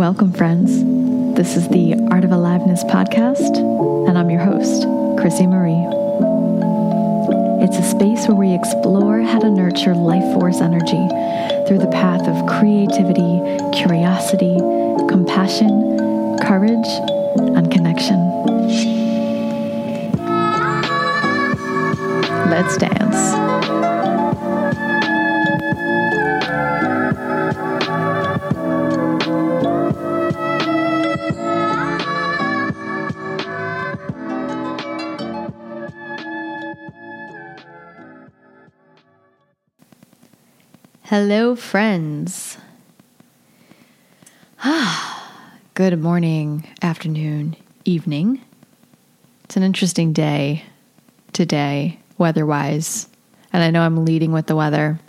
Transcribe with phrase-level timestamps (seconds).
[0.00, 0.70] Welcome, friends.
[1.36, 3.58] This is the Art of Aliveness podcast,
[4.08, 4.84] and I'm your host,
[5.20, 5.84] Chrissy Marie.
[7.62, 11.06] It's a space where we explore how to nurture life force energy
[11.68, 13.42] through the path of creativity,
[13.78, 14.56] curiosity,
[15.06, 15.68] compassion,
[16.40, 16.88] courage,
[17.36, 18.16] and connection.
[22.48, 23.39] Let's dance.
[41.10, 42.56] Hello, friends.
[44.62, 45.42] Ah,
[45.74, 48.40] good morning, afternoon, evening.
[49.42, 50.62] It's an interesting day
[51.32, 53.08] today, weather wise.
[53.52, 55.00] And I know I'm leading with the weather.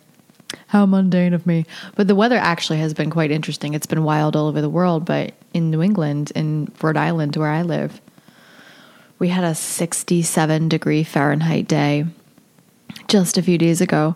[0.66, 1.68] How mundane of me.
[1.96, 3.76] But the weather actually has been quite interesting.
[3.76, 7.52] It's been wild all over the world, but in New England, in Rhode Island, where
[7.52, 8.02] I live,
[9.20, 12.08] we had a 67 degree Fahrenheit day
[13.08, 14.16] just a few days ago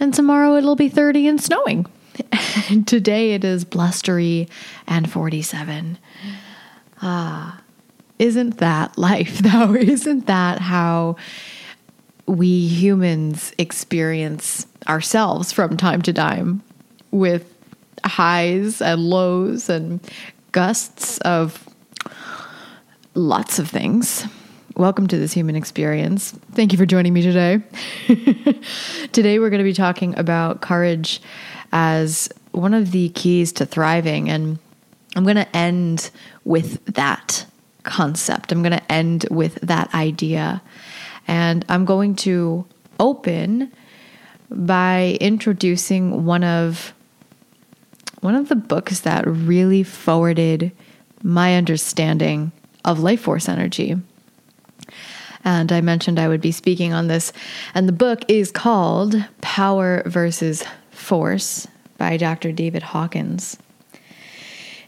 [0.00, 1.86] and tomorrow it'll be 30 and snowing.
[2.86, 4.48] Today it is blustery
[4.86, 5.98] and 47.
[7.00, 7.60] Ah,
[8.18, 9.74] isn't that life though?
[9.74, 11.16] Isn't that how
[12.26, 16.62] we humans experience ourselves from time to time
[17.10, 17.54] with
[18.04, 20.00] highs and lows and
[20.52, 21.66] gusts of
[23.14, 24.26] lots of things?
[24.78, 26.30] Welcome to this human experience.
[26.52, 27.60] Thank you for joining me today.
[29.10, 31.20] today, we're going to be talking about courage
[31.72, 34.30] as one of the keys to thriving.
[34.30, 34.60] And
[35.16, 36.12] I'm going to end
[36.44, 37.44] with that
[37.82, 38.52] concept.
[38.52, 40.62] I'm going to end with that idea.
[41.26, 42.64] And I'm going to
[43.00, 43.72] open
[44.48, 46.94] by introducing one of
[48.20, 50.70] one of the books that really forwarded
[51.24, 52.52] my understanding
[52.84, 53.96] of life force energy.
[55.44, 57.32] And I mentioned I would be speaking on this.
[57.74, 61.66] And the book is called Power versus Force
[61.96, 62.52] by Dr.
[62.52, 63.56] David Hawkins.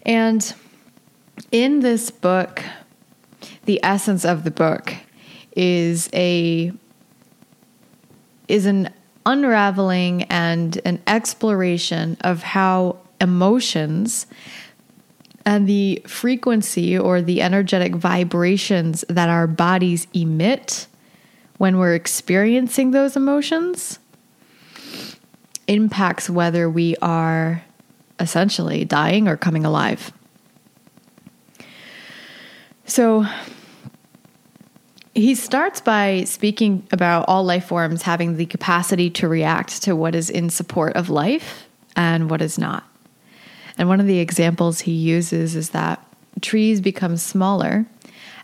[0.02, 0.52] And
[1.52, 2.62] in this book,
[3.64, 4.94] the essence of the book
[5.56, 6.72] is a
[8.48, 8.92] is an
[9.24, 14.26] unraveling and an exploration of how emotions
[15.46, 20.86] and the frequency or the energetic vibrations that our bodies emit
[21.58, 23.98] when we're experiencing those emotions
[25.66, 27.62] impacts whether we are
[28.18, 30.12] essentially dying or coming alive.
[32.84, 33.24] So
[35.14, 40.14] he starts by speaking about all life forms having the capacity to react to what
[40.14, 42.89] is in support of life and what is not.
[43.80, 46.06] And one of the examples he uses is that
[46.42, 47.86] trees become smaller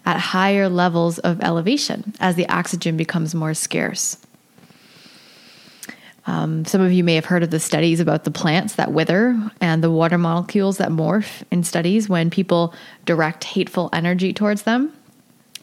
[0.06, 4.16] at higher levels of elevation as the oxygen becomes more scarce.
[6.26, 9.38] Um, some of you may have heard of the studies about the plants that wither
[9.60, 12.72] and the water molecules that morph in studies when people
[13.04, 14.90] direct hateful energy towards them.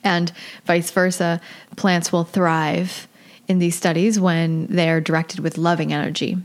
[0.03, 0.31] And
[0.66, 1.41] vice versa,
[1.78, 3.07] plants will thrive
[3.47, 6.38] in these studies when they're directed with loving energy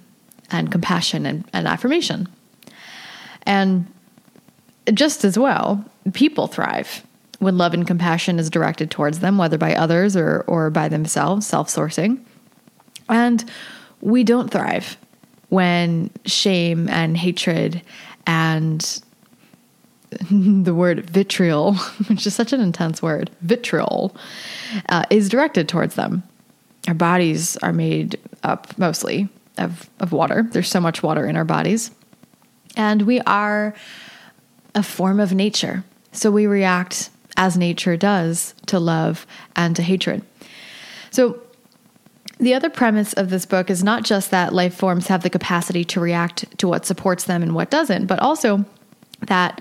[0.50, 2.27] and compassion and, and affirmation.
[3.48, 3.91] And
[4.94, 7.04] just as well, people thrive
[7.38, 11.47] when love and compassion is directed towards them, whether by others or, or by themselves,
[11.47, 12.20] self sourcing.
[13.09, 13.44] And
[14.00, 14.97] we don't thrive
[15.48, 17.82] when shame and hatred
[18.26, 19.03] and
[20.30, 21.75] the word vitriol,
[22.09, 24.15] which is such an intense word, vitriol,
[24.91, 26.22] uh, is directed towards them.
[26.86, 30.47] Our bodies are made up mostly of, of water.
[30.50, 31.91] There's so much water in our bodies.
[32.77, 33.75] And we are
[34.75, 35.84] a form of nature.
[36.12, 40.23] So we react as nature does to love and to hatred.
[41.11, 41.41] So,
[42.41, 45.84] the other premise of this book is not just that life forms have the capacity
[45.87, 48.65] to react to what supports them and what doesn't, but also
[49.27, 49.60] that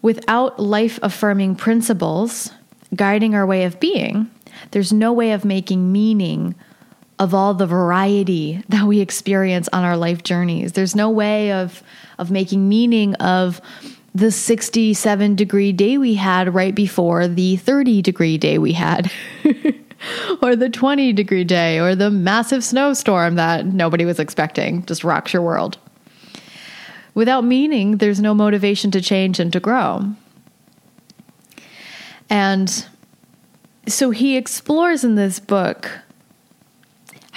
[0.00, 2.52] without life affirming principles
[2.94, 4.30] guiding our way of being,
[4.70, 6.54] there's no way of making meaning
[7.18, 10.72] of all the variety that we experience on our life journeys.
[10.72, 11.82] There's no way of
[12.18, 13.60] of making meaning of
[14.14, 19.10] the 67 degree day we had right before the 30 degree day we had.
[20.42, 25.32] or the 20 degree day or the massive snowstorm that nobody was expecting just rocks
[25.32, 25.78] your world.
[27.14, 30.04] Without meaning, there's no motivation to change and to grow.
[32.30, 32.86] And
[33.88, 35.90] so he explores in this book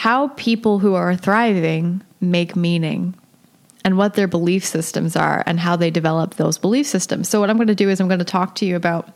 [0.01, 3.13] how people who are thriving make meaning
[3.85, 7.29] and what their belief systems are and how they develop those belief systems.
[7.29, 9.09] So, what I'm going to do is I'm going to talk to you about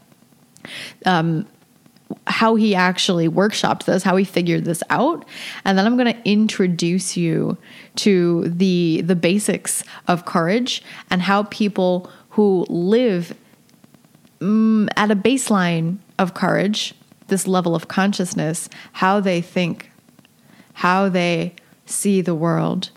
[1.04, 1.48] um,
[2.28, 5.26] how he actually workshopped this, how he figured this out,
[5.66, 7.58] and then I'm going to introduce you
[7.96, 13.34] to the the basics of courage and how people who live
[14.40, 16.94] um, at a baseline of courage,
[17.26, 19.90] this level of consciousness, how they think,
[20.76, 21.56] how they
[21.86, 22.92] see the world.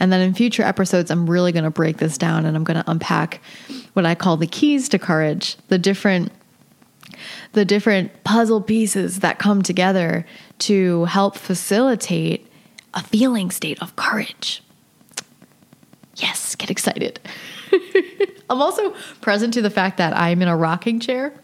[0.00, 2.82] And then in future episodes, I'm really going to break this down and I'm going
[2.82, 3.40] to unpack
[3.94, 6.30] what I call the keys to courage, the different
[7.52, 10.26] the different puzzle pieces that come together
[10.58, 12.50] to help facilitate
[12.92, 14.62] a feeling state of courage.
[16.16, 17.20] Yes, get excited.
[18.54, 21.34] I'm also present to the fact that I'm in a rocking chair,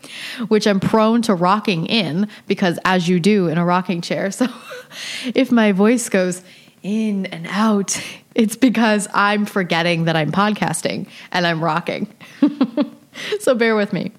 [0.49, 4.31] which I'm prone to rocking in because, as you do in a rocking chair.
[4.31, 4.47] So,
[5.35, 6.43] if my voice goes
[6.83, 8.01] in and out,
[8.35, 12.12] it's because I'm forgetting that I'm podcasting and I'm rocking.
[13.41, 14.13] so, bear with me.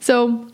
[0.00, 0.48] So,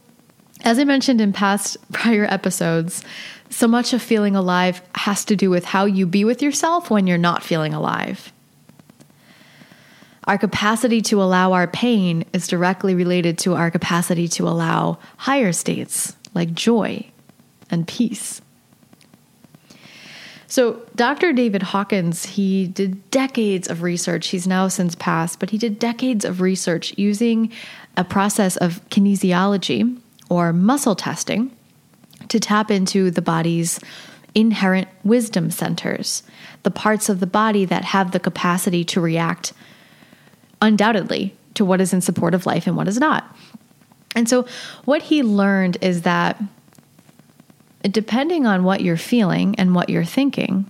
[0.63, 3.03] as I mentioned in past prior episodes,
[3.49, 7.07] so much of feeling alive has to do with how you be with yourself when
[7.07, 8.33] you're not feeling alive.
[10.25, 15.53] Our capacity to allow our pain is directly related to our capacity to allow higher
[15.53, 17.07] states like joy
[17.71, 18.41] and peace.
[20.47, 21.33] So, Dr.
[21.33, 24.29] David Hawkins, he did decades of research.
[24.29, 27.53] He's now since passed, but he did decades of research using
[27.97, 29.97] a process of kinesiology
[30.29, 31.57] or muscle testing
[32.29, 33.79] to tap into the body's
[34.35, 36.25] inherent wisdom centers,
[36.65, 39.53] the parts of the body that have the capacity to react
[40.62, 43.37] undoubtedly to what is in support of life and what is not.
[44.15, 44.47] And so,
[44.85, 46.41] what he learned is that
[47.83, 50.69] depending on what you're feeling and what you're thinking,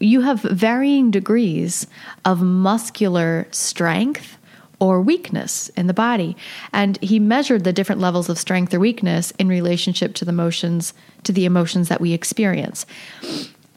[0.00, 1.86] you have varying degrees
[2.24, 4.36] of muscular strength
[4.80, 6.36] or weakness in the body.
[6.72, 10.92] And he measured the different levels of strength or weakness in relationship to the emotions,
[11.22, 12.84] to the emotions that we experience.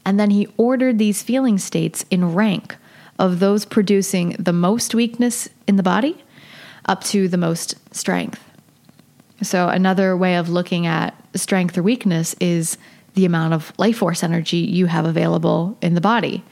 [0.05, 2.75] And then he ordered these feeling states in rank
[3.19, 6.23] of those producing the most weakness in the body
[6.85, 8.43] up to the most strength.
[9.41, 12.77] So, another way of looking at strength or weakness is
[13.13, 16.43] the amount of life force energy you have available in the body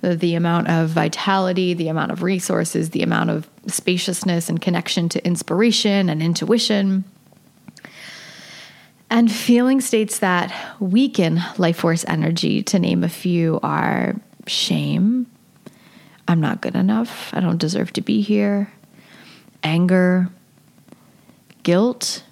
[0.00, 5.08] the, the amount of vitality, the amount of resources, the amount of spaciousness and connection
[5.10, 7.04] to inspiration and intuition.
[9.10, 14.16] And feeling states that weaken life force energy, to name a few, are
[14.46, 15.26] shame.
[16.28, 17.32] I'm not good enough.
[17.34, 18.70] I don't deserve to be here.
[19.64, 20.28] Anger,
[21.64, 22.22] guilt.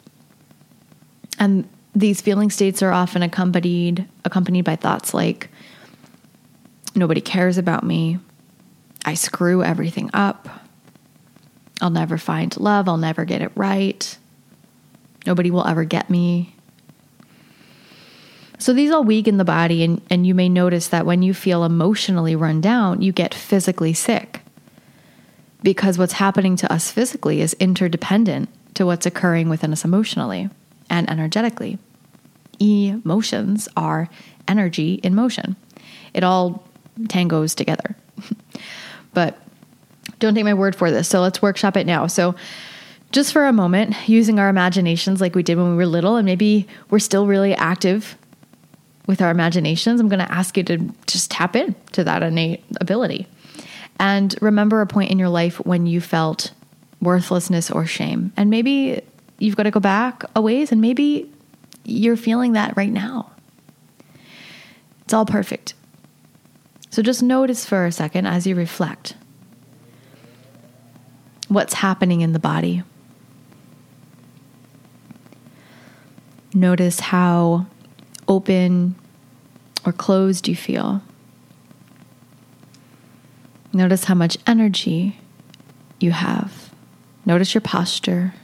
[1.39, 5.51] And these feeling states are often accompanied accompanied by thoughts like
[6.97, 8.19] Nobody cares about me.
[9.05, 10.49] I screw everything up.
[11.83, 12.89] I'll never find love.
[12.89, 14.17] I'll never get it right.
[15.27, 16.56] Nobody will ever get me.
[18.59, 21.65] So these all weaken the body, and, and you may notice that when you feel
[21.65, 24.41] emotionally run down, you get physically sick.
[25.63, 30.49] Because what's happening to us physically is interdependent to what's occurring within us emotionally
[30.89, 31.79] and energetically.
[32.61, 34.09] Emotions are
[34.49, 35.57] energy in motion.
[36.15, 36.67] It all
[37.03, 37.97] tangos together.
[39.15, 39.39] but
[40.19, 41.09] don't take my word for this.
[41.09, 42.07] So let's workshop it now.
[42.07, 42.35] So,
[43.13, 46.27] just for a moment, using our imaginations like we did when we were little, and
[46.27, 48.17] maybe we're still really active
[49.07, 52.65] with our imaginations, I'm going to ask you to just tap in to that innate
[52.81, 53.27] ability.
[53.99, 56.53] And remember a point in your life when you felt
[57.01, 58.33] worthlessness or shame.
[58.37, 59.03] And maybe
[59.39, 61.31] you've got to go back a ways, and maybe
[61.85, 63.31] you're feeling that right now.
[65.03, 65.75] It's all perfect.
[66.91, 69.15] So just notice for a second as you reflect
[71.49, 72.83] what's happening in the body.
[76.53, 77.67] Notice how
[78.29, 78.95] open
[79.85, 81.03] or closed you feel.
[83.73, 85.19] Notice how much energy
[86.01, 86.73] you have.
[87.25, 88.35] Notice your posture.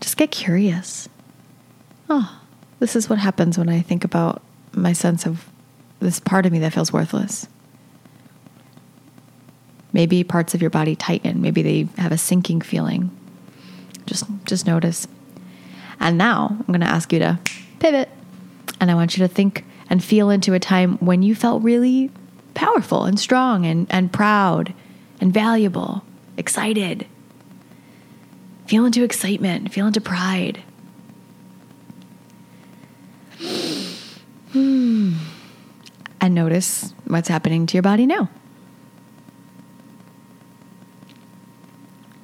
[0.00, 1.08] Just get curious.
[2.08, 2.40] Oh,
[2.78, 5.48] this is what happens when I think about my sense of
[6.00, 7.48] this part of me that feels worthless.
[9.92, 11.40] Maybe parts of your body tighten.
[11.42, 13.10] Maybe they have a sinking feeling.
[14.06, 15.08] Just just notice.
[16.00, 17.38] And now I'm going to ask you to
[17.78, 18.08] pivot.
[18.80, 22.10] And I want you to think and feel into a time when you felt really
[22.54, 24.74] powerful and strong and, and proud
[25.20, 26.04] and valuable,
[26.36, 27.06] excited.
[28.66, 30.62] Feel into excitement, feel into pride.
[34.52, 35.12] Hmm.
[36.20, 38.30] and notice what's happening to your body now.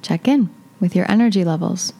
[0.01, 1.93] Check in with your energy levels.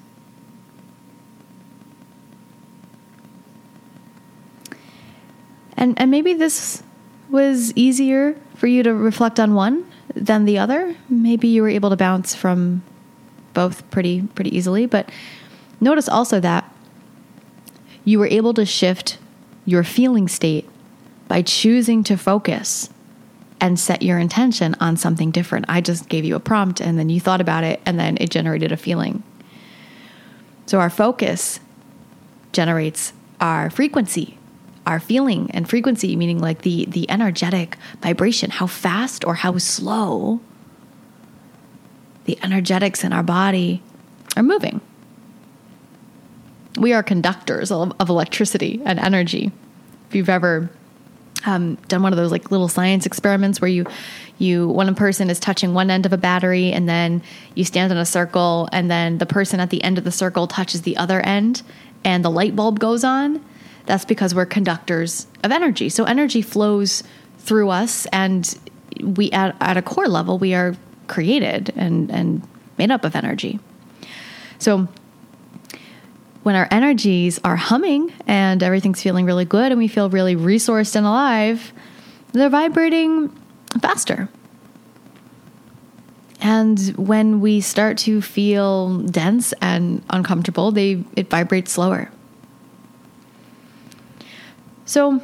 [5.77, 6.83] And, and maybe this
[7.29, 10.95] was easier for you to reflect on one than the other.
[11.09, 12.83] Maybe you were able to bounce from
[13.53, 15.09] both pretty pretty easily, but
[15.79, 16.71] notice also that
[18.03, 19.17] you were able to shift
[19.65, 20.69] your feeling state
[21.27, 22.89] by choosing to focus
[23.59, 25.65] and set your intention on something different.
[25.67, 28.29] I just gave you a prompt and then you thought about it and then it
[28.29, 29.23] generated a feeling.
[30.65, 31.59] So our focus
[32.51, 34.37] generates our frequency,
[34.85, 40.39] our feeling and frequency meaning like the the energetic vibration, how fast or how slow
[42.25, 43.81] the energetics in our body
[44.35, 44.81] are moving.
[46.77, 49.51] We are conductors of, of electricity and energy.
[50.09, 50.69] If you've ever
[51.45, 53.85] um, done one of those like little science experiments where you
[54.37, 57.21] you one person is touching one end of a battery and then
[57.53, 60.47] you stand in a circle and then the person at the end of the circle
[60.47, 61.61] touches the other end
[62.03, 63.43] and the light bulb goes on
[63.85, 67.03] that's because we're conductors of energy so energy flows
[67.39, 68.57] through us and
[69.01, 70.75] we at, at a core level we are
[71.07, 73.59] created and and made up of energy
[74.57, 74.87] so
[76.45, 80.95] when our energies are humming and everything's feeling really good and we feel really resourced
[80.95, 81.73] and alive,
[82.33, 83.29] they're vibrating
[83.81, 84.29] faster.
[86.41, 92.11] And when we start to feel dense and uncomfortable, they it vibrates slower.
[94.85, 95.21] So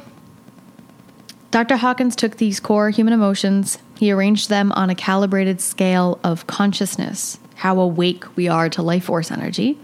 [1.50, 1.76] Dr.
[1.76, 7.38] Hawkins took these core human emotions, he arranged them on a calibrated scale of consciousness,
[7.56, 9.78] how awake we are to life force energy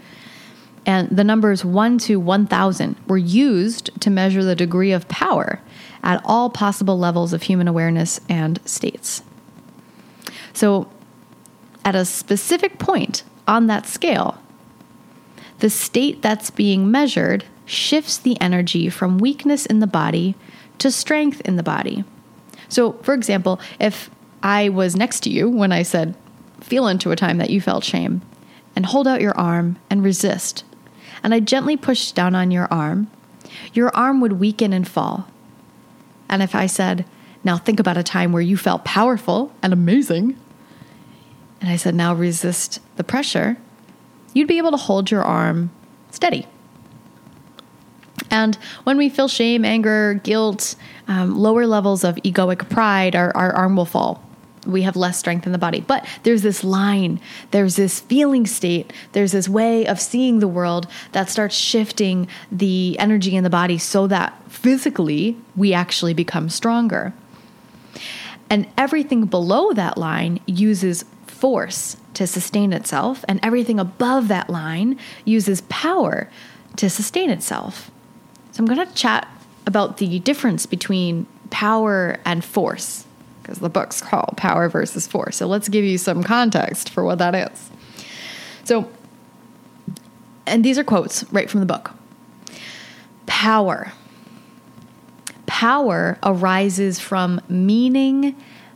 [0.89, 5.61] and the numbers 1 to 1000 were used to measure the degree of power
[6.03, 9.23] at all possible levels of human awareness and states.
[10.55, 10.91] So,
[11.85, 14.39] at a specific point on that scale,
[15.59, 20.35] the state that's being measured shifts the energy from weakness in the body
[20.79, 22.05] to strength in the body.
[22.69, 24.11] So, for example, if
[24.43, 26.15] I was next to you when I said,
[26.61, 28.23] feel into a time that you felt shame,
[28.77, 30.65] and hold out your arm and resist,
[31.23, 33.11] and I gently pushed down on your arm,
[33.73, 35.29] your arm would weaken and fall.
[36.29, 37.05] And if I said,
[37.43, 40.39] Now think about a time where you felt powerful and amazing,
[41.61, 43.57] and I said, Now resist the pressure,
[44.39, 45.71] you'd be able to hold your arm
[46.11, 46.47] steady.
[48.31, 50.77] And when we feel shame, anger, guilt,
[51.09, 54.23] um, lower levels of egoic pride, our, our arm will fall
[54.67, 55.81] we have less strength in the body.
[55.81, 57.21] But there's this line,
[57.53, 62.99] there's this feeling state, there's this way of seeing the world that starts shifting the
[62.99, 67.15] energy in the body so that physically we actually become stronger.
[68.51, 74.99] And everything below that line uses force to sustain itself, and everything above that line
[75.25, 76.29] uses power
[76.75, 77.93] to sustain itself.
[78.51, 79.29] So I'm going to chat
[79.69, 83.07] about the difference between power and force
[83.41, 85.37] because the book's called Power versus Force.
[85.37, 87.71] So let's give you some context for what that is.
[88.65, 88.91] So,
[90.45, 91.93] and these are quotes right from the book.
[93.27, 93.93] Power.
[95.47, 98.35] Power arises from meaning,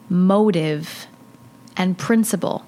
[0.09, 1.09] motive,
[1.77, 2.65] and principle.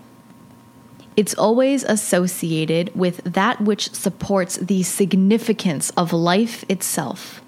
[1.17, 7.41] It's always associated with that which supports the significance of life itself.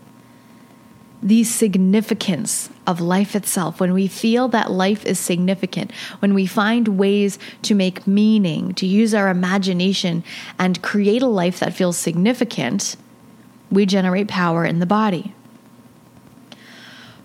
[1.23, 6.99] The significance of life itself, when we feel that life is significant, when we find
[6.99, 10.23] ways to make meaning, to use our imagination
[10.59, 12.97] and create a life that feels significant,
[13.71, 15.35] we generate power in the body.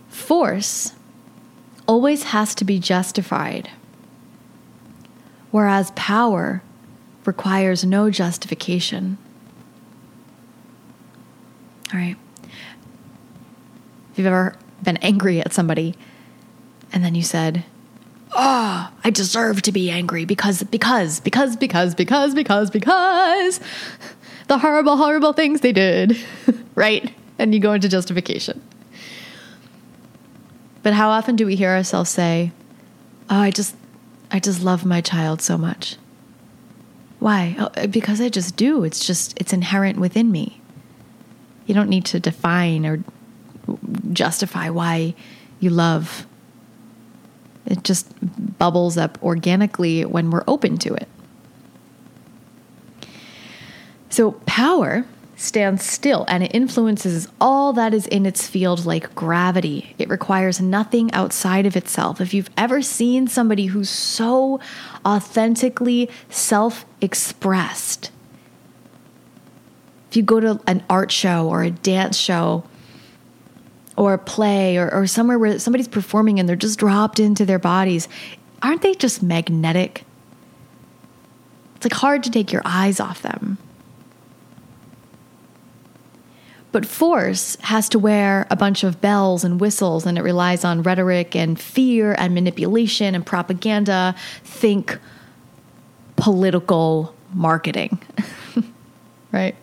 [0.10, 0.94] Force
[1.88, 3.70] always has to be justified,
[5.52, 6.64] whereas power
[7.26, 9.18] requires no justification.
[11.94, 12.16] All right.
[14.12, 15.96] If you've ever been angry at somebody
[16.92, 17.64] and then you said,
[18.34, 23.60] Oh, I deserve to be angry because, because, because, because, because, because, because
[24.48, 26.18] the horrible, horrible things they did,
[26.76, 27.14] right?
[27.38, 28.62] And you go into justification.
[30.82, 32.52] But how often do we hear ourselves say,
[33.30, 33.76] Oh, I just,
[34.32, 35.98] I just love my child so much?
[37.20, 37.56] Why?
[37.60, 38.84] Oh, because I just do.
[38.84, 40.62] It's just, it's inherent within me.
[41.66, 43.04] You don't need to define or
[44.12, 45.14] justify why
[45.60, 46.26] you love.
[47.66, 48.08] It just
[48.58, 51.08] bubbles up organically when we're open to it.
[54.10, 55.06] So, power
[55.42, 59.96] stands still and it influences all that is in its field like gravity.
[59.98, 62.22] It requires nothing outside of itself.
[62.22, 64.60] If you've ever seen somebody who's so
[65.06, 68.12] authentically self expressed,
[70.10, 72.64] if you go to an art show or a dance show
[73.98, 77.60] or a play or, or somewhere where somebody's performing and they're just dropped into their
[77.60, 78.08] bodies,
[78.62, 80.04] aren't they just magnetic?
[81.76, 83.58] It's like hard to take your eyes off them.
[86.72, 90.84] But force has to wear a bunch of bells and whistles, and it relies on
[90.84, 94.16] rhetoric and fear and manipulation and propaganda.
[94.44, 94.98] Think
[96.16, 98.02] political marketing,
[99.32, 99.56] right?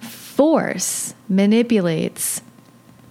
[0.00, 2.40] Force manipulates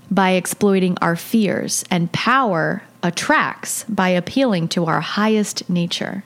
[0.10, 6.24] by exploiting our fears, and power attracts by appealing to our highest nature.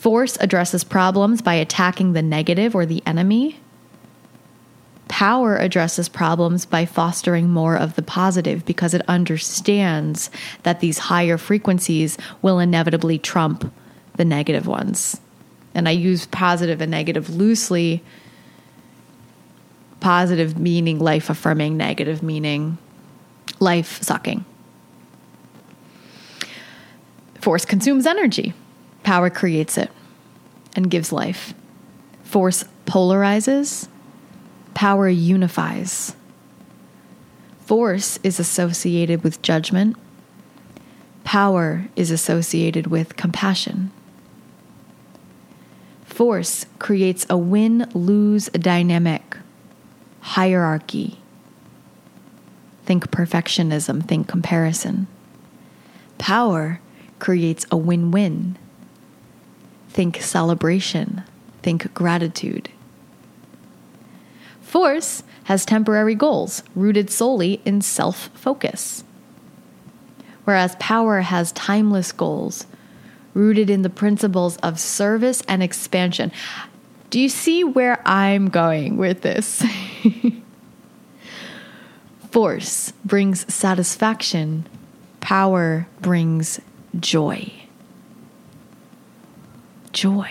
[0.00, 3.60] Force addresses problems by attacking the negative or the enemy.
[5.08, 10.30] Power addresses problems by fostering more of the positive because it understands
[10.62, 13.70] that these higher frequencies will inevitably trump
[14.16, 15.20] the negative ones.
[15.74, 18.02] And I use positive and negative loosely.
[20.00, 22.78] Positive meaning life affirming, negative meaning
[23.58, 24.46] life sucking.
[27.38, 28.54] Force consumes energy.
[29.02, 29.90] Power creates it
[30.76, 31.54] and gives life.
[32.22, 33.88] Force polarizes,
[34.74, 36.14] power unifies.
[37.66, 39.96] Force is associated with judgment,
[41.24, 43.90] power is associated with compassion.
[46.04, 49.36] Force creates a win lose dynamic,
[50.20, 51.18] hierarchy.
[52.84, 55.06] Think perfectionism, think comparison.
[56.18, 56.80] Power
[57.18, 58.58] creates a win win
[59.90, 61.24] Think celebration.
[61.62, 62.70] Think gratitude.
[64.62, 69.02] Force has temporary goals rooted solely in self focus,
[70.44, 72.66] whereas power has timeless goals
[73.34, 76.30] rooted in the principles of service and expansion.
[77.10, 79.64] Do you see where I'm going with this?
[82.30, 84.68] Force brings satisfaction,
[85.20, 86.60] power brings
[87.00, 87.59] joy
[89.92, 90.30] joy.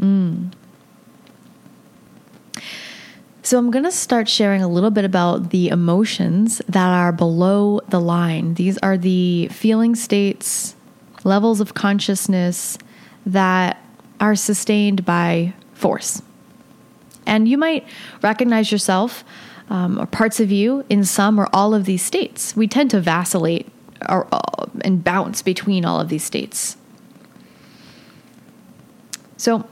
[0.00, 0.52] Mm.
[3.42, 7.80] So, I'm going to start sharing a little bit about the emotions that are below
[7.88, 8.54] the line.
[8.54, 10.76] These are the feeling states,
[11.24, 12.78] levels of consciousness
[13.26, 13.82] that
[14.20, 16.22] are sustained by force.
[17.26, 17.86] And you might
[18.22, 19.24] recognize yourself
[19.70, 22.56] um, or parts of you in some or all of these states.
[22.56, 23.68] We tend to vacillate
[24.08, 26.76] or, uh, and bounce between all of these states.
[29.40, 29.66] So,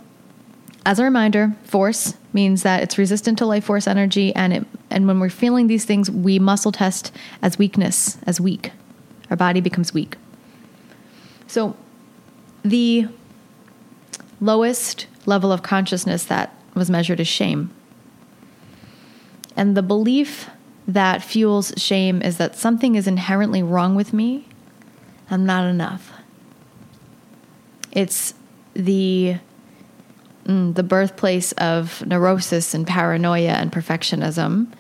[0.86, 5.06] as a reminder, force means that it's resistant to life force energy, and it and
[5.06, 8.72] when we're feeling these things, we muscle test as weakness, as weak.
[9.28, 10.16] Our body becomes weak.
[11.48, 11.76] So,
[12.62, 13.08] the
[14.40, 17.70] lowest level of consciousness that was measured is shame.
[19.54, 20.48] And the belief
[20.86, 24.48] that fuels shame is that something is inherently wrong with me.
[25.30, 26.10] I'm not enough.
[27.92, 28.32] It's
[28.72, 29.36] the
[30.48, 34.72] mm, the birthplace of neurosis and paranoia and perfectionism.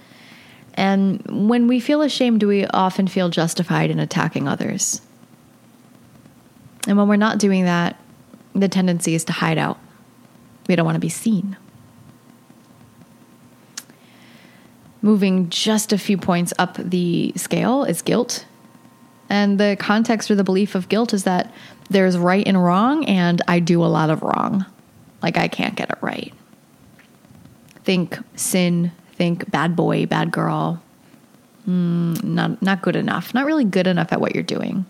[0.74, 5.02] And when we feel ashamed, do we often feel justified in attacking others.
[6.86, 8.00] And when we're not doing that,
[8.54, 9.78] the tendency is to hide out.
[10.68, 11.56] We don't want to be seen.
[15.02, 18.46] Moving just a few points up the scale is guilt.
[19.28, 21.52] And the context or the belief of guilt is that
[21.90, 24.64] there's right and wrong, and I do a lot of wrong.
[25.22, 26.32] Like I can't get it right.
[27.84, 30.82] Think sin, think bad boy, bad girl.
[31.68, 33.34] Mm, not not good enough.
[33.34, 34.86] Not really good enough at what you're doing.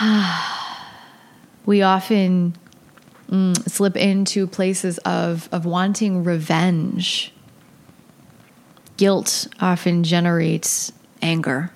[1.66, 2.54] we often
[3.30, 7.32] mm, slip into places of of wanting revenge.
[8.96, 11.72] Guilt often generates anger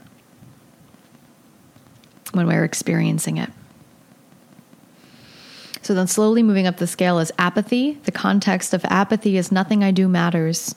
[2.33, 3.51] when we're experiencing it.
[5.85, 7.99] So then slowly moving up the scale is apathy.
[8.05, 10.75] The context of apathy is nothing I do matters.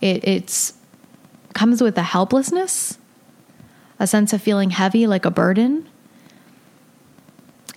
[0.00, 0.74] It it's
[1.54, 2.98] comes with a helplessness,
[3.98, 5.88] a sense of feeling heavy like a burden.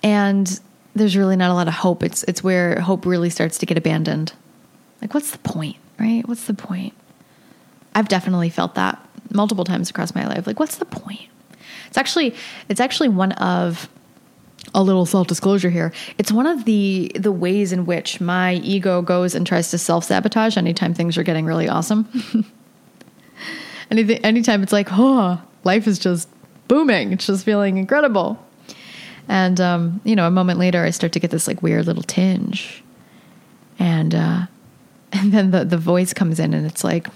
[0.04, 0.60] And
[0.94, 2.04] there's really not a lot of hope.
[2.04, 4.32] It's it's where hope really starts to get abandoned.
[5.02, 6.26] Like what's the point, right?
[6.28, 6.94] What's the point?
[7.92, 10.46] I've definitely felt that multiple times across my life.
[10.46, 11.28] Like what's the point?
[11.88, 12.36] It's actually
[12.68, 13.88] it's actually one of
[14.74, 15.92] a little self-disclosure here.
[16.18, 20.56] It's one of the the ways in which my ego goes and tries to self-sabotage
[20.56, 22.08] anytime things are getting really awesome.
[23.90, 26.28] Anything anytime it's like, "Oh, life is just
[26.68, 27.12] booming.
[27.12, 28.38] It's just feeling incredible."
[29.28, 32.04] And um, you know, a moment later I start to get this like weird little
[32.04, 32.84] tinge.
[33.80, 34.46] And uh
[35.12, 37.08] and then the the voice comes in and it's like,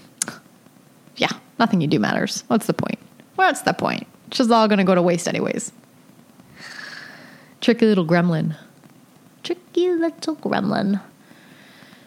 [1.16, 1.30] "Yeah,
[1.60, 2.42] nothing you do matters.
[2.48, 2.98] What's the point?
[3.36, 4.08] What's the point?
[4.26, 5.70] It's just all going to go to waste anyways."
[7.64, 8.54] Tricky little gremlin.
[9.42, 11.00] Tricky little gremlin.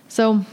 [0.07, 0.45] So,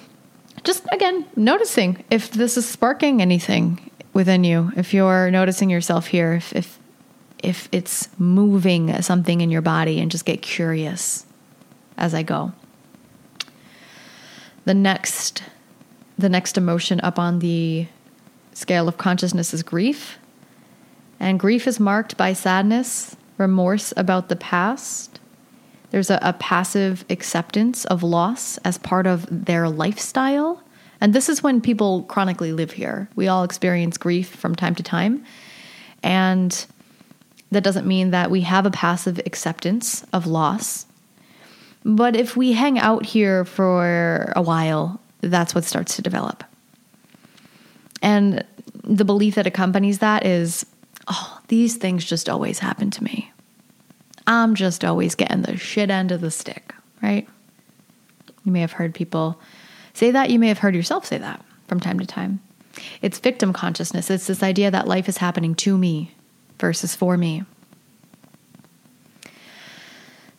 [0.63, 6.33] just again, noticing if this is sparking anything within you, if you're noticing yourself here,
[6.33, 6.79] if, if,
[7.43, 11.27] if it's moving something in your body, and just get curious
[11.99, 12.53] as I go.
[14.65, 15.43] The next,
[16.17, 17.89] the next emotion up on the
[18.55, 20.19] scale of consciousness is grief.
[21.21, 25.21] And grief is marked by sadness, remorse about the past.
[25.91, 30.63] There's a, a, passive acceptance of loss as part of their lifestyle.
[31.01, 33.09] And this is when people chronically live here.
[33.15, 35.25] We all experience grief from time to time.
[36.03, 36.67] And
[37.51, 40.87] that doesn't mean that we have a passive acceptance of loss.
[41.85, 46.43] But if we hang out here for a while, that's what starts to develop.
[48.03, 48.45] And
[48.83, 50.67] the belief that accompanies that is
[51.09, 53.33] oh, these things just always happen to me.
[54.27, 57.29] I'm just always getting the shit end of the stick, right?
[58.45, 59.41] You may have heard people
[59.93, 60.31] say that.
[60.31, 62.41] You may have heard yourself say that from time to time.
[63.03, 64.11] It's victim consciousness.
[64.11, 66.13] It's this idea that life is happening to me
[66.59, 67.45] versus for me.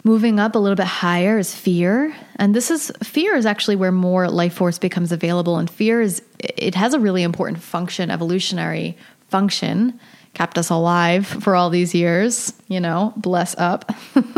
[0.03, 2.15] Moving up a little bit higher is fear.
[2.35, 5.57] And this is fear is actually where more life force becomes available.
[5.57, 8.97] And fear is, it has a really important function, evolutionary
[9.29, 9.99] function
[10.35, 13.91] kept us alive for all these years, you know, bless up.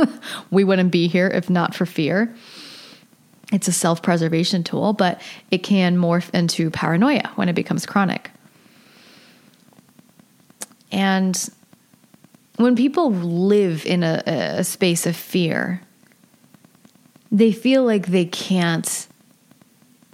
[0.52, 2.34] we wouldn't be here if not for fear.
[3.52, 8.32] It's a self preservation tool, but it can morph into paranoia when it becomes chronic.
[10.92, 11.50] And
[12.58, 15.82] when people live in a, a space of fear,
[17.32, 19.07] they feel like they can't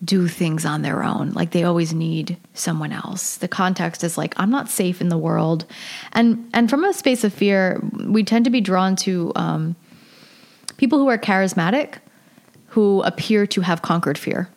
[0.03, 1.31] do things on their own.
[1.31, 3.37] Like they always need someone else.
[3.37, 5.65] The context is like I'm not safe in the world,
[6.11, 9.75] and and from a space of fear, we tend to be drawn to um,
[10.77, 11.95] people who are charismatic,
[12.67, 14.49] who appear to have conquered fear.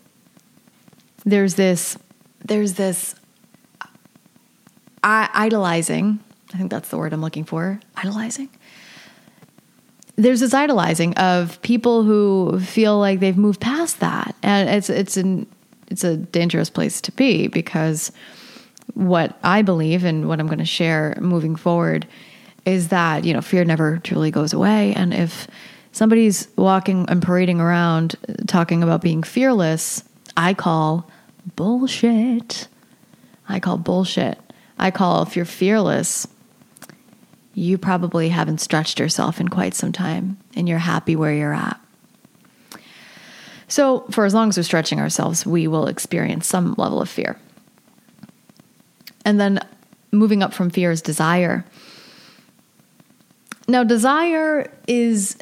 [1.24, 1.98] There's this,
[2.44, 3.14] there's this
[5.02, 6.20] idolizing.
[6.54, 7.80] I think that's the word I'm looking for.
[7.96, 8.48] Idolizing
[10.16, 15.16] there's this idolizing of people who feel like they've moved past that, and it's it's
[15.16, 15.46] an
[15.88, 18.10] it's a dangerous place to be because
[18.94, 22.06] what I believe and what I'm going to share moving forward
[22.64, 25.46] is that you know fear never truly goes away, and if
[25.92, 30.02] somebody's walking and parading around talking about being fearless,
[30.36, 31.10] I call
[31.56, 32.68] bullshit.
[33.48, 34.38] I call bullshit.
[34.78, 36.26] I call if you're fearless,
[37.56, 41.80] you probably haven't stretched yourself in quite some time and you're happy where you're at.
[43.66, 47.38] So, for as long as we're stretching ourselves, we will experience some level of fear.
[49.24, 49.58] And then
[50.12, 51.64] moving up from fear is desire.
[53.66, 55.38] Now, desire is,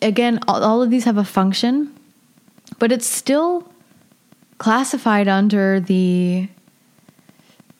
[0.00, 1.92] again, all, of these have a function,
[2.78, 3.70] but it's still
[4.58, 6.48] classified under the,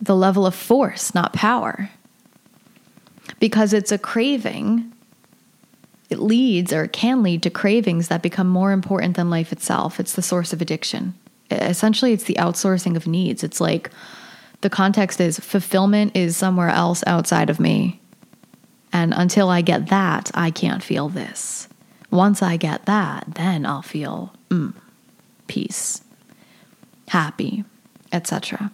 [0.01, 1.91] the level of force, not power
[3.41, 4.93] because it's a craving.
[6.11, 9.99] It leads or it can lead to cravings that become more important than life itself.
[9.99, 11.15] It's the source of addiction.
[11.51, 13.43] Essentially, it's the outsourcing of needs.
[13.43, 13.91] It's like
[14.61, 18.01] the context is fulfillment is somewhere else outside of me.
[18.93, 21.69] And until I get that, I can't feel this.
[22.11, 24.75] Once I get that, then I'll feel mm,
[25.47, 26.03] peace,
[27.09, 27.65] happy,
[28.13, 28.71] etc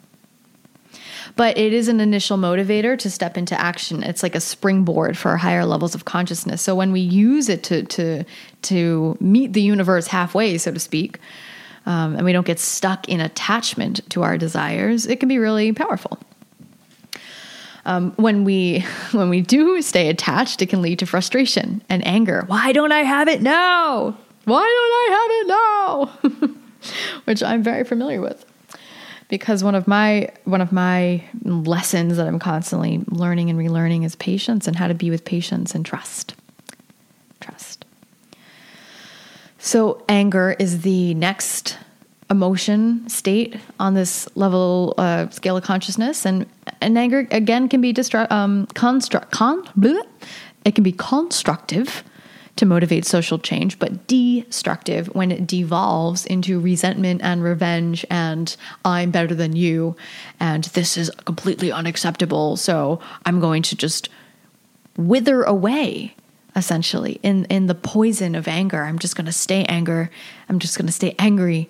[1.35, 4.03] but it is an initial motivator to step into action.
[4.03, 6.62] It's like a springboard for higher levels of consciousness.
[6.62, 8.25] So when we use it to to
[8.62, 11.19] to meet the universe halfway, so to speak,
[11.87, 15.73] um, and we don't get stuck in attachment to our desires, it can be really
[15.73, 16.19] powerful.
[17.85, 18.81] Um, when we
[19.12, 22.45] when we do stay attached, it can lead to frustration and anger.
[22.47, 24.17] Why don't I have it now?
[24.45, 26.55] Why don't I have it now?
[27.25, 28.45] Which I'm very familiar with
[29.29, 34.15] because one of my one of my lessons that I'm constantly learning and relearning is
[34.17, 36.35] patience and how to be with patience and trust.
[37.41, 37.85] Trust.
[39.59, 41.79] So anger is the next
[42.31, 46.47] emotion state on this level uh, scale of consciousness and
[46.81, 50.03] and anger again can be destru- um, construct con bleh.
[50.65, 52.03] it can be constructive
[52.57, 59.11] to motivate social change, but destructive when it devolves into resentment and revenge and I'm
[59.11, 59.97] better than you
[60.40, 62.57] and this is completely unacceptable.
[62.57, 64.09] So I'm going to just
[64.97, 66.14] wither away
[66.55, 68.83] essentially in in the poison of anger.
[68.83, 70.11] I'm just going to stay anger.
[70.49, 71.69] I'm just going to stay angry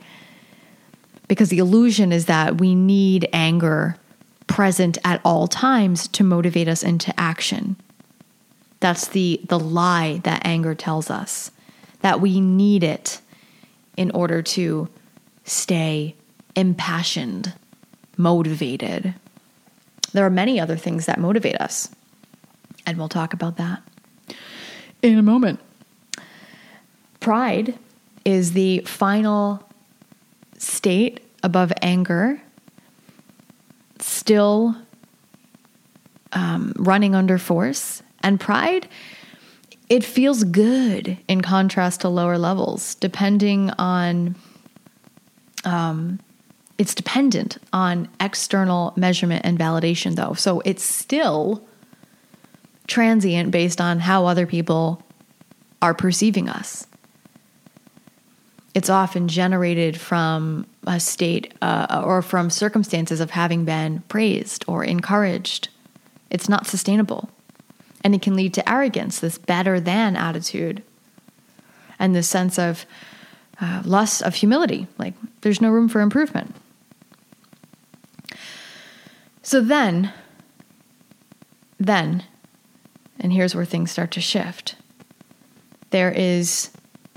[1.29, 3.97] because the illusion is that we need anger
[4.47, 7.77] present at all times to motivate us into action.
[8.87, 11.51] That's the the lie that anger tells us
[12.03, 13.21] that we need it
[13.97, 14.89] in order to
[15.43, 16.15] stay
[16.55, 17.53] impassioned,
[18.17, 19.13] motivated.
[20.13, 21.89] There are many other things that motivate us,
[22.87, 23.83] and we'll talk about that
[25.03, 25.59] in a moment.
[27.19, 27.77] Pride
[28.25, 29.69] is the final
[30.59, 32.41] state above anger,
[33.99, 34.77] still
[36.33, 38.05] um, running under force.
[38.27, 38.89] And pride,
[39.89, 44.35] it feels good in contrast to lower levels, depending on,
[45.65, 46.19] um,
[46.77, 50.33] it's dependent on external measurement and validation, though.
[50.33, 51.63] So it's still
[52.89, 55.01] transient based on how other people
[55.81, 56.85] are perceiving us.
[58.75, 64.83] It's often generated from a state uh, or from circumstances of having been praised or
[64.83, 65.69] encouraged.
[66.29, 67.31] It's not sustainable.
[68.07, 70.85] And it can lead to arrogance, this better than attitude,
[71.99, 72.87] and this sense of
[73.61, 74.87] uh, lust of humility.
[74.97, 76.55] Like there's no room for improvement.
[79.43, 80.13] So then,
[81.81, 82.23] then
[83.19, 84.77] and here's where things start to shift
[85.91, 86.71] there is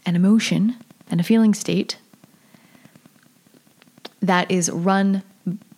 [0.08, 0.76] an emotion
[1.12, 1.98] and a feeling state
[4.22, 5.22] that is run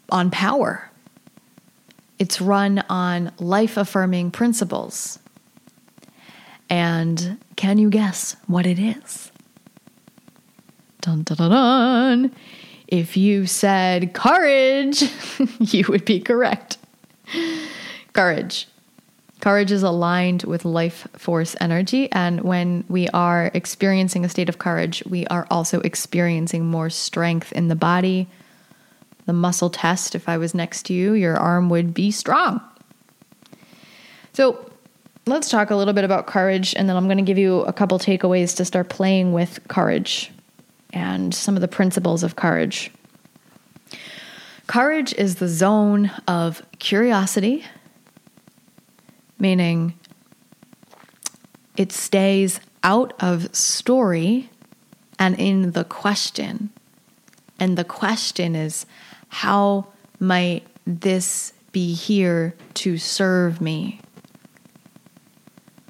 [0.10, 0.91] on power.
[2.22, 5.18] It's run on life affirming principles.
[6.70, 9.32] And can you guess what it is?
[11.02, 12.36] Dun dun dun dun.
[12.88, 15.02] If you said courage,
[15.60, 16.78] you would be correct.
[18.14, 18.68] Courage.
[19.40, 22.08] Courage is aligned with life force energy.
[22.12, 27.52] And when we are experiencing a state of courage, we are also experiencing more strength
[27.52, 28.28] in the body.
[29.32, 32.60] The muscle test, if I was next to you, your arm would be strong.
[34.34, 34.70] So
[35.26, 37.72] let's talk a little bit about courage, and then I'm going to give you a
[37.72, 40.32] couple takeaways to start playing with courage
[40.92, 42.92] and some of the principles of courage.
[44.68, 47.66] Courage is the zone of curiosity
[49.42, 49.96] meaning
[51.76, 54.50] it stays out of story
[55.18, 56.70] and in the question.
[57.60, 58.86] And the question is
[59.32, 59.88] how
[60.20, 64.00] might this be here to serve me?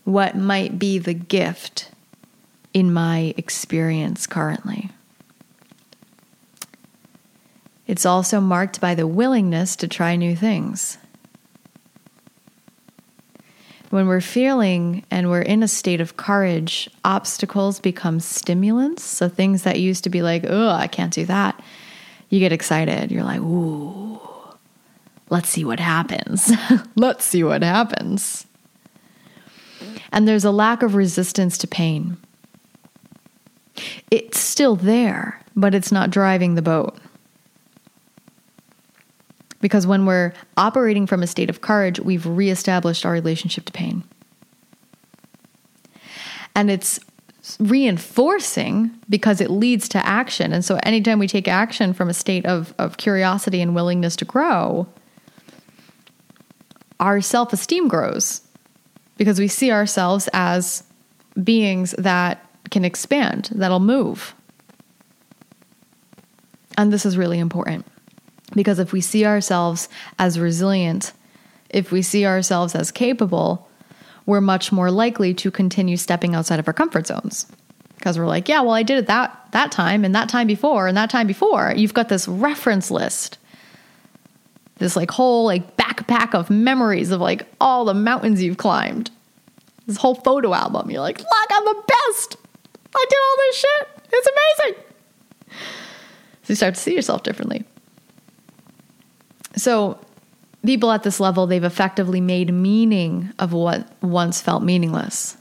[0.05, 1.91] What might be the gift
[2.73, 4.89] in my experience currently?
[7.87, 10.97] It's also marked by the willingness to try new things
[13.91, 19.03] when we're feeling and we're in a state of courage, obstacles become stimulants.
[19.03, 21.61] So things that used to be like, oh, I can't do that,
[22.31, 23.11] you get excited.
[23.11, 24.19] You're like, ooh,
[25.29, 26.51] let's see what happens.
[26.95, 28.47] let's see what happens.
[30.11, 32.17] And there's a lack of resistance to pain.
[34.09, 36.97] It's still there, but it's not driving the boat.
[39.59, 44.03] Because when we're operating from a state of courage, we've reestablished our relationship to pain.
[46.55, 46.99] And it's
[47.59, 50.53] reinforcing because it leads to action.
[50.53, 54.25] And so anytime we take action from a state of, of curiosity and willingness to
[54.25, 54.87] grow,
[56.99, 58.41] our self esteem grows
[59.17, 60.83] because we see ourselves as
[61.43, 64.33] beings that can expand, that'll move.
[66.77, 67.85] And this is really important.
[68.53, 71.13] Because if we see ourselves as resilient,
[71.69, 73.67] if we see ourselves as capable,
[74.25, 77.47] we're much more likely to continue stepping outside of our comfort zones.
[77.95, 80.87] Because we're like, yeah, well, I did it that that time and that time before
[80.87, 81.73] and that time before.
[81.75, 83.37] You've got this reference list.
[84.77, 89.11] This like whole like backpack of memories of like all the mountains you've climbed.
[89.85, 90.89] This whole photo album.
[90.89, 92.37] You're like, look, I'm the best.
[92.95, 93.87] I did all this shit.
[94.13, 94.83] It's amazing.
[96.43, 97.63] So you start to see yourself differently.
[99.55, 99.99] So,
[100.65, 105.37] people at this level, they've effectively made meaning of what once felt meaningless.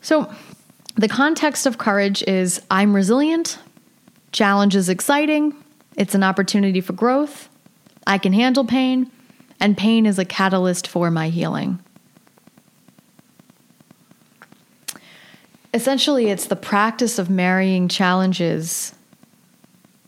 [0.00, 0.32] So,
[0.96, 3.58] the context of courage is I'm resilient,
[4.32, 5.54] challenge is exciting,
[5.96, 7.48] it's an opportunity for growth,
[8.06, 9.10] I can handle pain,
[9.60, 11.78] and pain is a catalyst for my healing.
[15.74, 18.94] Essentially, it's the practice of marrying challenges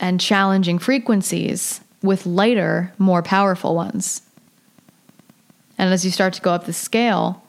[0.00, 4.22] and challenging frequencies with lighter, more powerful ones.
[5.78, 7.42] And as you start to go up the scale,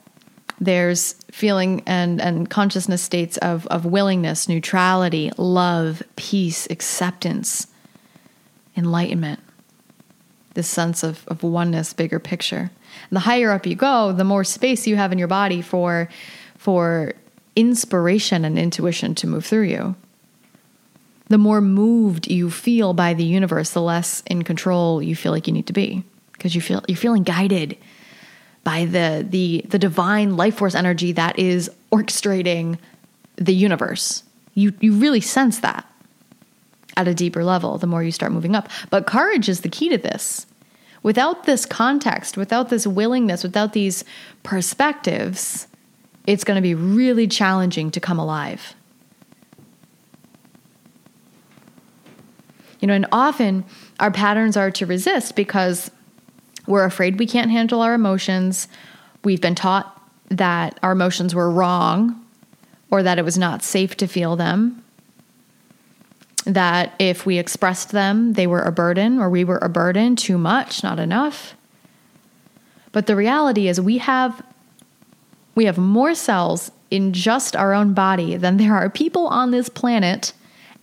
[0.60, 7.66] there's feeling and, and consciousness states of, of willingness, neutrality, love, peace, acceptance,
[8.76, 9.40] enlightenment,
[10.54, 12.70] this sense of, of oneness, bigger picture.
[13.10, 16.08] And the higher up you go, the more space you have in your body for,
[16.56, 17.14] for
[17.56, 19.96] inspiration and intuition to move through you.
[21.32, 25.46] The more moved you feel by the universe, the less in control you feel like
[25.46, 27.78] you need to be because you feel you're feeling guided
[28.64, 32.78] by the the the divine life force energy that is orchestrating
[33.36, 34.24] the universe.
[34.52, 35.90] You you really sense that
[36.98, 38.68] at a deeper level the more you start moving up.
[38.90, 40.44] But courage is the key to this.
[41.02, 44.04] Without this context, without this willingness, without these
[44.42, 45.66] perspectives,
[46.26, 48.74] it's going to be really challenging to come alive.
[52.82, 53.64] You know, and often
[54.00, 55.90] our patterns are to resist because
[56.66, 58.66] we're afraid we can't handle our emotions.
[59.22, 62.20] We've been taught that our emotions were wrong
[62.90, 64.82] or that it was not safe to feel them.
[66.44, 70.36] That if we expressed them, they were a burden or we were a burden, too
[70.36, 71.54] much, not enough.
[72.90, 74.44] But the reality is we have
[75.54, 79.68] we have more cells in just our own body than there are people on this
[79.68, 80.32] planet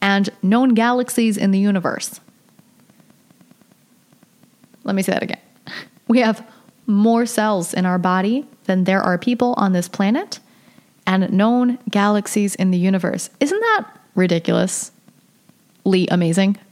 [0.01, 2.19] and known galaxies in the universe.
[4.83, 5.39] Let me say that again.
[6.07, 6.45] We have
[6.87, 10.39] more cells in our body than there are people on this planet
[11.05, 13.29] and known galaxies in the universe.
[13.39, 14.91] Isn't that ridiculously
[16.09, 16.57] amazing?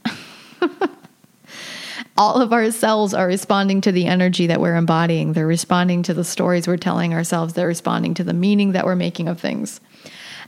[2.16, 5.34] All of our cells are responding to the energy that we're embodying.
[5.34, 7.54] They're responding to the stories we're telling ourselves.
[7.54, 9.80] They're responding to the meaning that we're making of things.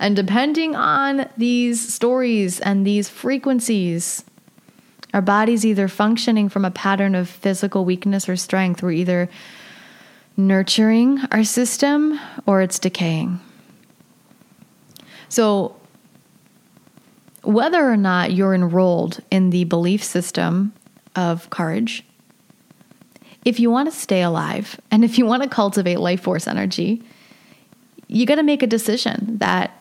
[0.00, 4.24] And depending on these stories and these frequencies,
[5.12, 8.82] our body's either functioning from a pattern of physical weakness or strength.
[8.82, 9.28] We're either
[10.38, 13.40] nurturing our system or it's decaying.
[15.28, 15.76] So,
[17.42, 20.72] whether or not you're enrolled in the belief system
[21.14, 22.04] of courage,
[23.44, 27.02] if you want to stay alive and if you want to cultivate life force energy,
[28.08, 29.80] you got to make a decision that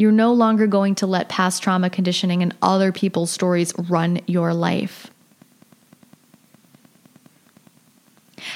[0.00, 4.54] you're no longer going to let past trauma conditioning and other people's stories run your
[4.54, 5.10] life.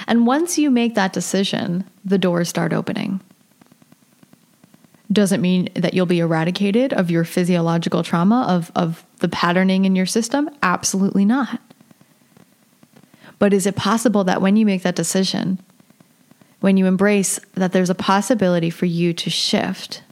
[0.07, 3.21] And once you make that decision, the doors start opening.
[5.13, 9.95] Doesn't mean that you'll be eradicated of your physiological trauma, of, of the patterning in
[9.95, 10.49] your system.
[10.63, 11.61] Absolutely not.
[13.39, 15.61] But is it possible that when you make that decision,
[16.61, 20.03] when you embrace that there's a possibility for you to shift,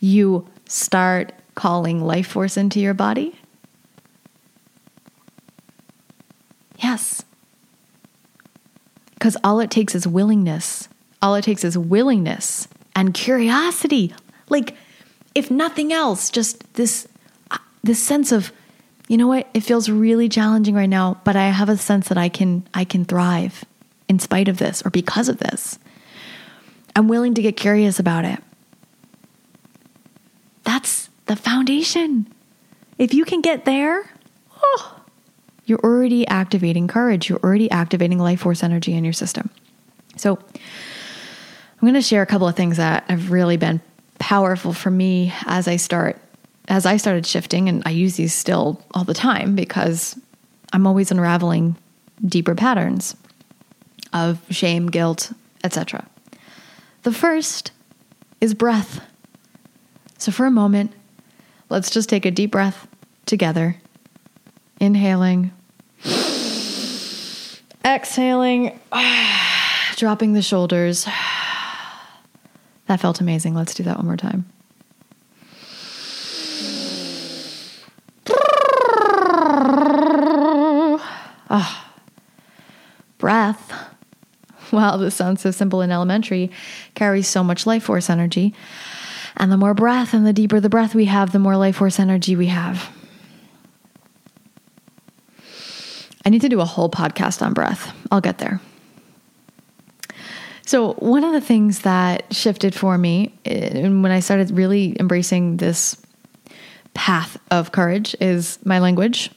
[0.00, 3.38] you start calling life force into your body?
[6.78, 7.24] Yes.
[9.14, 10.88] Because all it takes is willingness.
[11.22, 14.12] All it takes is willingness and curiosity.
[14.48, 14.76] Like,
[15.34, 17.08] if nothing else, just this,
[17.50, 18.52] uh, this sense of,
[19.08, 22.18] you know what, it feels really challenging right now, but I have a sense that
[22.18, 23.64] I can, I can thrive
[24.08, 25.78] in spite of this or because of this.
[26.94, 28.40] I'm willing to get curious about it.
[30.64, 32.26] That's the foundation.
[32.98, 34.10] If you can get there,
[34.62, 35.00] oh,
[35.66, 37.28] you're already activating courage.
[37.28, 39.50] You're already activating life force energy in your system.
[40.16, 43.80] So, I'm going to share a couple of things that have really been
[44.18, 46.18] powerful for me as I start
[46.68, 50.18] as I started shifting and I use these still all the time because
[50.72, 51.76] I'm always unraveling
[52.24, 53.16] deeper patterns
[54.14, 56.08] of shame, guilt, etc.
[57.02, 57.70] The first
[58.40, 59.04] is breath.
[60.18, 60.92] So, for a moment,
[61.68, 62.86] let's just take a deep breath
[63.26, 63.76] together.
[64.80, 65.52] Inhaling,
[67.84, 68.78] exhaling,
[69.96, 71.06] dropping the shoulders.
[72.86, 73.54] That felt amazing.
[73.54, 74.44] Let's do that one more time.
[81.50, 81.80] Oh.
[83.18, 83.72] Breath,
[84.70, 86.50] while this sounds so simple and elementary,
[86.94, 88.52] carries so much life force energy.
[89.36, 91.98] And the more breath and the deeper the breath we have, the more life force
[91.98, 92.90] energy we have.
[96.24, 97.92] I need to do a whole podcast on breath.
[98.10, 98.60] I'll get there.
[100.66, 105.58] So, one of the things that shifted for me eh, when I started really embracing
[105.58, 106.00] this
[106.94, 109.30] path of courage is my language.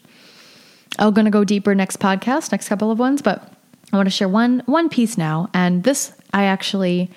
[0.98, 3.52] I'm going to go deeper next podcast, next couple of ones, but
[3.91, 5.50] I want to share one one piece now.
[5.54, 7.12] And this I actually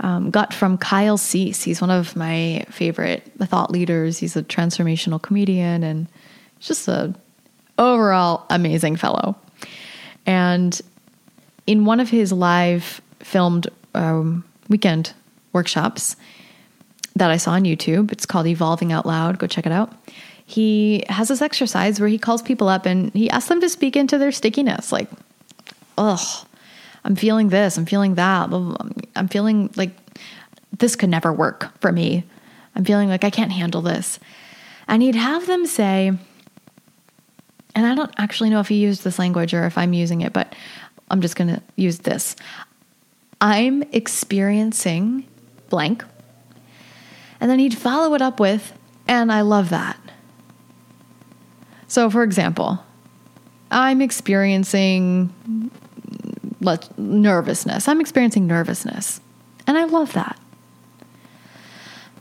[0.00, 1.62] um, got from Kyle Cease.
[1.62, 4.18] He's one of my favorite thought leaders.
[4.18, 6.06] He's a transformational comedian and
[6.60, 7.14] just a
[7.78, 9.36] overall amazing fellow.
[10.26, 10.80] And
[11.66, 15.12] in one of his live filmed um, weekend
[15.52, 16.16] workshops
[17.14, 19.38] that I saw on YouTube, it's called Evolving Out Loud.
[19.38, 19.92] Go check it out.
[20.44, 23.96] He has this exercise where he calls people up and he asks them to speak
[23.96, 25.10] into their stickiness, like,
[25.98, 26.46] ugh,
[27.06, 28.50] I'm feeling this, I'm feeling that,
[29.14, 29.92] I'm feeling like
[30.76, 32.24] this could never work for me.
[32.74, 34.18] I'm feeling like I can't handle this.
[34.88, 36.08] And he'd have them say,
[37.76, 40.32] and I don't actually know if he used this language or if I'm using it,
[40.32, 40.56] but
[41.08, 42.34] I'm just going to use this.
[43.40, 45.28] I'm experiencing
[45.68, 46.04] blank.
[47.40, 48.76] And then he'd follow it up with,
[49.06, 49.96] and I love that.
[51.86, 52.82] So, for example,
[53.70, 55.32] I'm experiencing
[56.96, 57.88] nervousness.
[57.88, 59.20] I'm experiencing nervousness.
[59.66, 60.38] And I love that.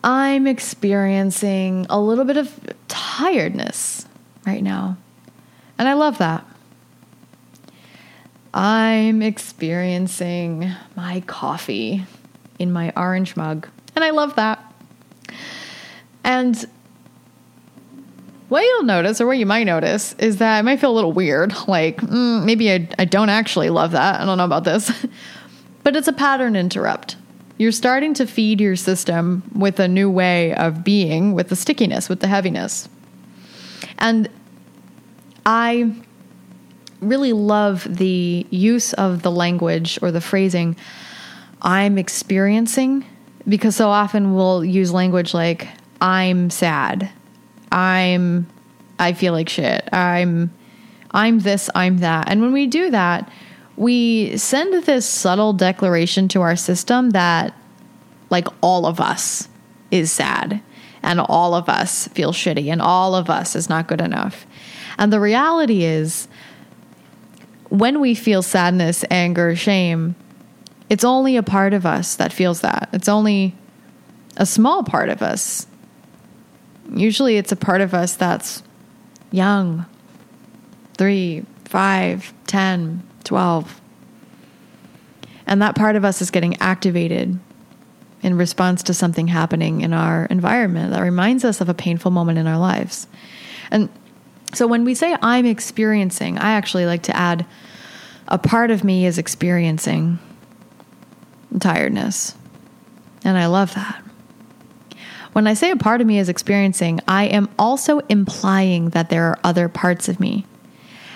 [0.04, 4.06] I'm experiencing a little bit of tiredness
[4.46, 4.98] right now.
[5.78, 6.46] And I love that.
[8.54, 12.06] I'm experiencing my coffee
[12.60, 13.68] in my orange mug.
[13.96, 14.74] And I love that.
[16.24, 16.66] And
[18.50, 21.14] what you'll notice, or what you might notice, is that it might feel a little
[21.14, 21.54] weird.
[21.68, 24.22] Like, mm, maybe I, I don't actually love that.
[24.22, 24.91] I don't know about this.
[25.84, 27.16] but it's a pattern interrupt.
[27.58, 32.08] You're starting to feed your system with a new way of being, with the stickiness,
[32.08, 32.88] with the heaviness.
[33.98, 34.30] And
[35.46, 35.96] I
[37.02, 40.76] really love the use of the language or the phrasing
[41.62, 43.06] I'm experiencing
[43.48, 45.68] because so often we'll use language like
[46.02, 47.10] I'm sad
[47.76, 48.47] I'm
[48.97, 49.88] I feel like shit.
[49.93, 50.51] I'm
[51.11, 52.30] I'm this, I'm that.
[52.30, 53.30] And when we do that,
[53.78, 57.53] we send this subtle declaration to our system that
[58.30, 59.49] like all of us
[59.91, 60.61] is sad
[61.03, 64.47] and all of us feel shitty and all of us is not good enough.
[64.97, 66.28] And the reality is
[67.69, 70.15] when we feel sadness, anger, shame,
[70.89, 72.89] it's only a part of us that feels that.
[72.93, 73.55] It's only
[74.38, 75.67] a small part of us
[76.93, 78.63] Usually it's a part of us that's
[79.31, 79.86] young
[80.97, 83.81] three, five, ten, twelve,
[85.47, 87.39] And that part of us is getting activated
[88.21, 92.39] in response to something happening in our environment that reminds us of a painful moment
[92.39, 93.07] in our lives.
[93.71, 93.89] And
[94.53, 97.45] so when we say I'm experiencing, I actually like to add
[98.27, 100.17] a part of me is experiencing
[101.59, 102.36] tiredness.
[103.23, 104.03] And I love that.
[105.36, 109.25] When I say a part of me is experiencing, I am also implying that there
[109.25, 110.45] are other parts of me.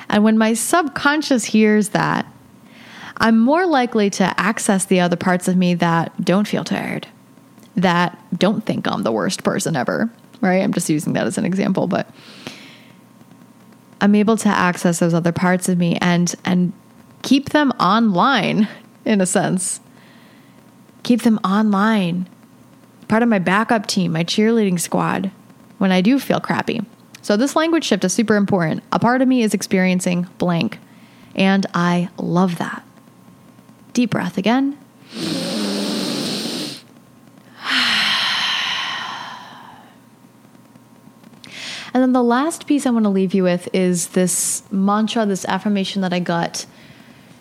[0.09, 2.25] And when my subconscious hears that,
[3.15, 7.07] I'm more likely to access the other parts of me that don't feel tired,
[7.77, 10.11] that don't think I'm the worst person ever,
[10.41, 10.63] right?
[10.63, 12.09] I'm just using that as an example, but
[14.01, 16.73] I'm able to access those other parts of me and and
[17.21, 18.67] keep them online
[19.05, 19.79] in a sense.
[21.03, 22.27] Keep them online
[23.09, 25.31] part of my backup team, my cheerleading squad,
[25.79, 26.81] when I do feel crappy.
[27.21, 28.83] So, this language shift is super important.
[28.93, 30.79] A part of me is experiencing blank,
[31.35, 32.83] and I love that.
[33.91, 34.77] Deep breath again.
[41.91, 45.43] And then the last piece I want to leave you with is this mantra, this
[45.45, 46.67] affirmation that I got.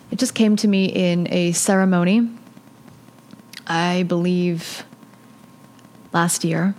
[0.09, 2.27] It just came to me in a ceremony.
[3.67, 4.83] I believe
[6.13, 6.75] last year.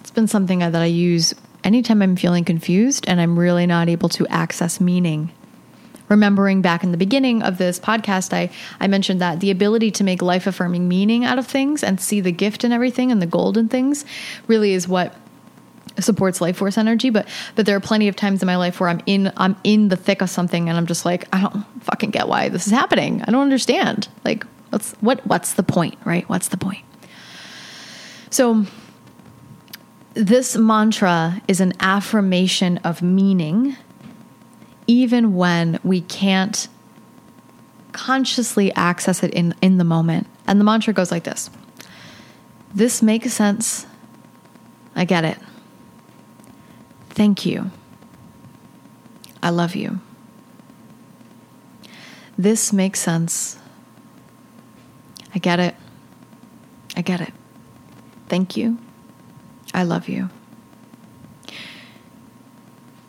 [0.00, 1.34] It's been something that I use
[1.64, 5.32] anytime I'm feeling confused and I'm really not able to access meaning.
[6.08, 10.04] Remembering back in the beginning of this podcast, I, I mentioned that the ability to
[10.04, 13.26] make life affirming meaning out of things and see the gift in everything and the
[13.26, 14.04] gold in things
[14.48, 15.14] really is what
[15.98, 18.88] supports life force energy but but there are plenty of times in my life where
[18.88, 22.10] I'm in I'm in the thick of something and I'm just like I don't fucking
[22.10, 23.22] get why this is happening.
[23.22, 24.08] I don't understand.
[24.24, 26.28] Like what's what what's the point, right?
[26.28, 26.84] What's the point?
[28.30, 28.64] So,
[30.14, 33.76] this mantra is an affirmation of meaning,
[34.86, 36.68] even when we can't
[37.92, 40.26] consciously access it in, in the moment.
[40.46, 41.50] And the mantra goes like this
[42.72, 43.86] This makes sense.
[44.94, 45.38] I get it.
[47.10, 47.70] Thank you.
[49.42, 50.00] I love you.
[52.36, 53.58] This makes sense.
[55.34, 55.74] I get it.
[56.96, 57.32] I get it.
[58.30, 58.78] Thank you.
[59.74, 60.30] I love you.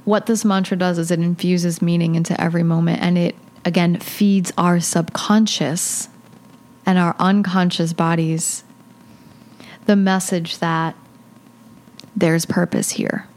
[0.03, 4.51] what this mantra does is it infuses meaning into every moment and it again feeds
[4.57, 6.09] our subconscious
[6.85, 8.63] and our unconscious bodies
[9.85, 10.95] the message that
[12.15, 13.27] there's purpose here.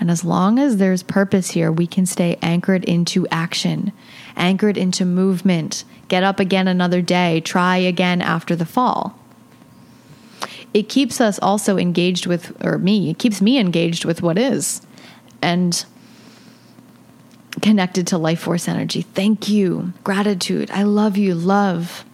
[0.00, 3.92] And as long as there's purpose here, we can stay anchored into action,
[4.36, 9.17] anchored into movement, get up again another day, try again after the fall.
[10.74, 14.82] It keeps us also engaged with, or me, it keeps me engaged with what is
[15.40, 15.84] and
[17.62, 19.02] connected to life force energy.
[19.02, 20.70] Thank you, gratitude.
[20.70, 22.04] I love you, love.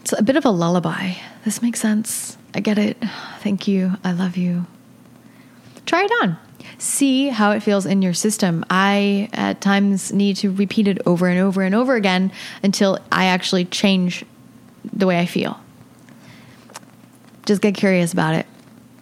[0.00, 1.14] It's a bit of a lullaby.
[1.44, 2.36] This makes sense.
[2.54, 3.02] I get it.
[3.40, 3.94] Thank you.
[4.04, 4.66] I love you.
[5.86, 6.38] Try it on.
[6.78, 8.64] See how it feels in your system.
[8.70, 12.32] I at times need to repeat it over and over and over again
[12.62, 14.24] until I actually change
[14.92, 15.58] the way I feel.
[17.46, 18.46] Just get curious about it.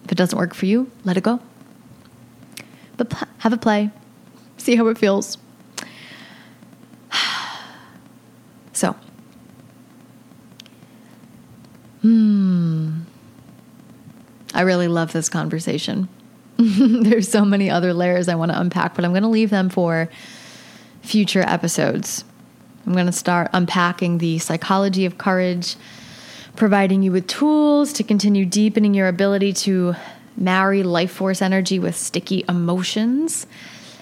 [0.05, 1.39] If it doesn't work for you, let it go.
[2.97, 3.89] But pl- have a play,
[4.57, 5.37] see how it feels.
[8.73, 8.95] so,
[12.01, 12.99] Hmm.
[14.53, 16.09] I really love this conversation.
[16.57, 19.69] There's so many other layers I want to unpack, but I'm going to leave them
[19.69, 20.09] for
[21.01, 22.25] future episodes.
[22.85, 25.75] I'm going to start unpacking the psychology of courage,
[26.55, 29.95] providing you with tools to continue deepening your ability to
[30.35, 33.47] marry life force energy with sticky emotions,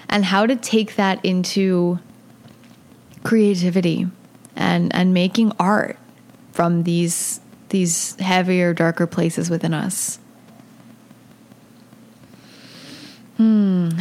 [0.10, 2.00] and how to take that into
[3.24, 4.08] creativity
[4.56, 5.98] and, and making art
[6.52, 10.20] from these these heavier, darker places within us.
[13.38, 13.90] Hmm.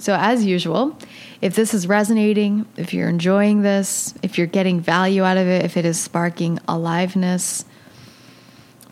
[0.00, 0.96] So, as usual,
[1.40, 5.64] if this is resonating, if you're enjoying this, if you're getting value out of it,
[5.64, 7.64] if it is sparking aliveness,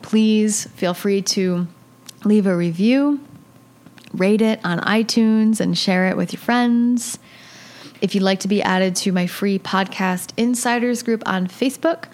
[0.02, 1.66] please feel free to
[2.24, 3.20] leave a review,
[4.12, 7.18] rate it on iTunes, and share it with your friends.
[8.00, 12.04] If you'd like to be added to my free podcast insiders group on Facebook,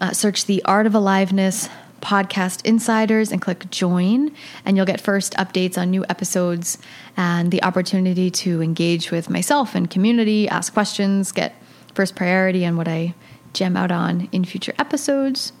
[0.00, 1.68] uh, search the Art of Aliveness
[2.02, 4.30] podcast insiders and click join,
[4.64, 6.76] and you'll get first updates on new episodes
[7.16, 11.54] and the opportunity to engage with myself and community, ask questions, get
[11.94, 13.14] first priority on what I
[13.54, 15.52] gem out on in future episodes.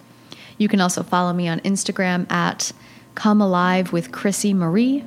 [0.58, 2.72] You can also follow me on Instagram at
[3.14, 5.04] Come Alive with Chrissy Marie